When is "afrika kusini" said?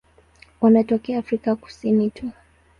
1.19-2.09